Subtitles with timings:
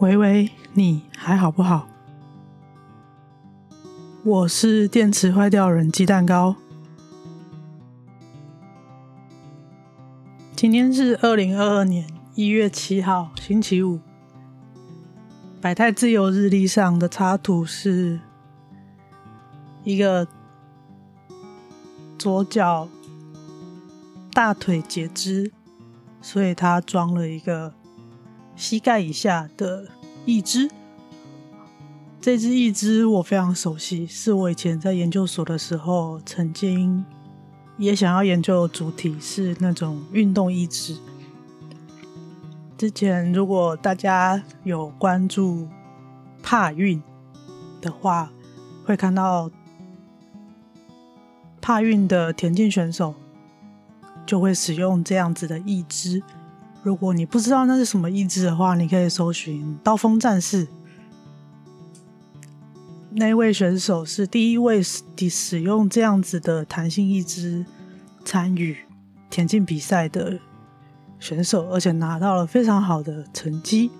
[0.00, 1.88] 喂喂，你还好不好？
[4.22, 6.54] 我是电池坏掉人鸡蛋糕。
[10.54, 13.98] 今天是二零二二年一月七号，星期五。
[15.60, 18.20] 百态自由日历上的插图是
[19.82, 20.28] 一个
[22.16, 22.88] 左脚
[24.32, 25.50] 大腿截肢，
[26.22, 27.74] 所以他装了一个。
[28.58, 29.86] 膝盖以下的
[30.26, 30.68] 义肢，
[32.20, 37.04] 这只义肢我非常熟悉，是我以前在研究所的时候曾经
[37.76, 40.98] 也想要研究的主题，是那种运动义肢。
[42.76, 45.68] 之前如果大家有关注
[46.42, 47.00] 帕运
[47.80, 48.32] 的话，
[48.84, 49.48] 会看到
[51.60, 53.14] 帕运的田径选手
[54.26, 56.20] 就会使用这样子的义肢。
[56.88, 60.66] 如果你不知道那是什么义肢的话，你可以搜寻“刀锋战士”。
[63.12, 67.66] 那位选手是第一位使使用这样子的弹性义肢
[68.24, 68.74] 参与
[69.28, 70.38] 田径比赛的
[71.20, 73.90] 选手，而且拿到了非常好的成绩，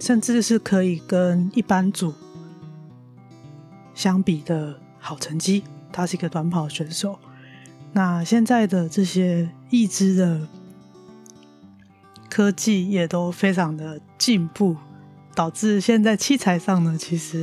[0.00, 2.14] 甚至是可以跟一般组
[3.94, 5.64] 相比的好成绩。
[5.92, 7.18] 他是一个短跑选手。
[7.92, 10.48] 那现在的这些义肢的。
[12.36, 14.76] 科技也都非常的进步，
[15.34, 17.40] 导致现在器材上呢，其实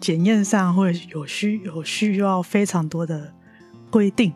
[0.00, 3.34] 检验上会有需有需要非常多的
[3.90, 4.32] 规定，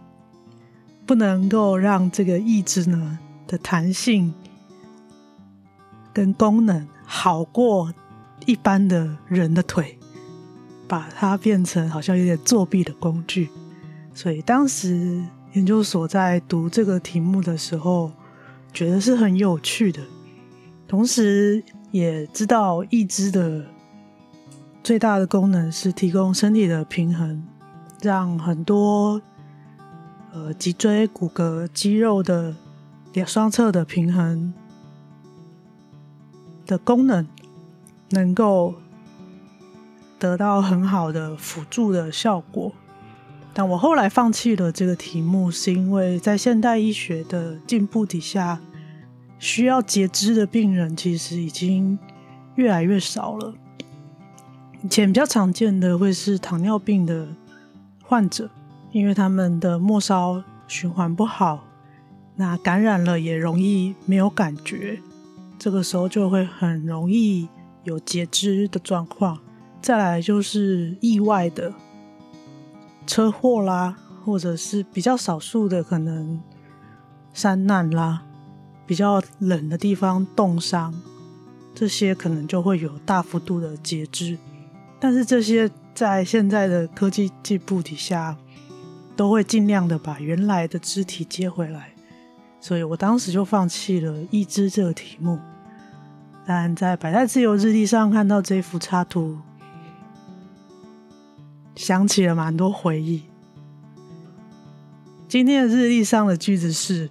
[1.06, 4.34] 不能够让这个义肢呢的弹性
[6.12, 7.94] 跟功能好过
[8.46, 9.96] 一般的人的腿，
[10.88, 13.48] 把它变成好像有点作弊的工具。
[14.12, 18.10] 所以当时研究所在读这个题目的时候。
[18.72, 20.02] 觉得是很有趣的，
[20.86, 23.64] 同时也知道义肢的
[24.82, 27.42] 最大的功能是提供身体的平衡，
[28.02, 29.20] 让很多
[30.32, 32.54] 呃脊椎骨骼肌肉的
[33.14, 34.52] 两双侧的平衡
[36.66, 37.26] 的功能
[38.10, 38.74] 能够
[40.18, 42.72] 得到很好的辅助的效果。
[43.58, 48.60] 但我后来放弃了这个题目，是因为在现代医学的进步底下，
[49.38, 51.98] 需要截肢的病人其实已经
[52.56, 53.54] 越来越少了。
[54.82, 57.26] 以前比较常见的会是糖尿病的
[58.04, 58.50] 患者，
[58.92, 61.64] 因为他们的末梢循环不好，
[62.36, 65.00] 那感染了也容易没有感觉，
[65.58, 67.48] 这个时候就会很容易
[67.84, 69.38] 有截肢的状况。
[69.80, 71.72] 再来就是意外的。
[73.06, 76.40] 车祸啦，或者是比较少数的可能
[77.32, 78.22] 山难啦，
[78.86, 80.94] 比较冷的地方冻伤，
[81.74, 84.36] 这些可能就会有大幅度的截肢。
[84.98, 88.36] 但是这些在现在的科技进步底下，
[89.14, 91.92] 都会尽量的把原来的肢体接回来。
[92.60, 95.38] 所以我当时就放弃了义肢这个题目。
[96.44, 99.38] 但在百态自由日历上看到这幅插图。
[101.76, 103.22] 想起了蛮多回忆。
[105.28, 107.10] 今天的日历上的句子是：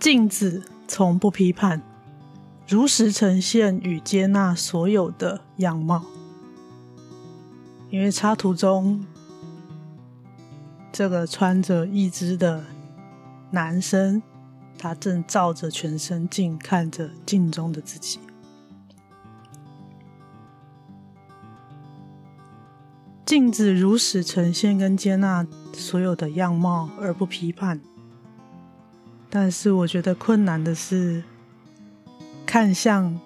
[0.00, 1.80] 镜子从不批判，
[2.66, 6.04] 如实呈现与接纳所有的样貌。
[7.90, 9.04] 因为插图中
[10.92, 12.64] 这个穿着一只的
[13.50, 14.20] 男生，
[14.76, 18.18] 他正照着全身镜，看着镜中的自己。
[23.30, 27.80] 镜子如实呈现跟接纳所有的样貌而不批判，
[29.30, 31.22] 但是我觉得困难的是，
[32.44, 33.20] 看向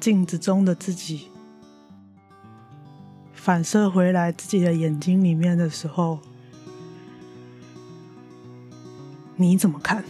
[0.00, 1.28] 镜子中的自己，
[3.34, 6.20] 反射回来自己的眼睛里面的时候，
[9.36, 10.02] 你怎么看？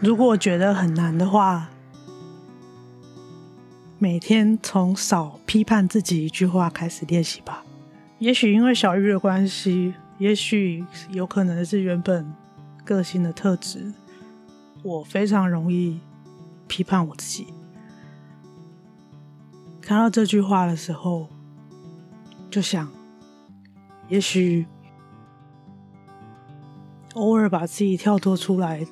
[0.00, 1.70] 如果觉得很难的话，
[4.02, 7.64] 每天从少批判自己一句话开始练习吧。
[8.18, 12.34] 也许因为小玉的关系，也许有可能是原本
[12.84, 13.92] 个性的特质，
[14.82, 16.00] 我非常容易
[16.66, 17.46] 批判我自己。
[19.80, 21.28] 看到这句话的时候，
[22.50, 22.90] 就想，
[24.08, 24.66] 也许
[27.14, 28.84] 偶尔把自己跳脱出来，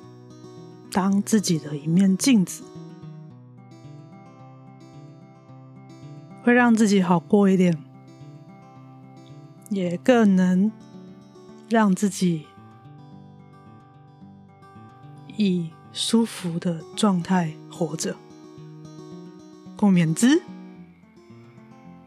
[0.89, 2.63] 当自己的一面镜子。
[6.43, 7.77] 会让自己好过一点，
[9.69, 10.71] 也更能
[11.69, 12.47] 让自己
[15.37, 18.15] 以舒服的状态活着。
[19.75, 20.41] 共勉之。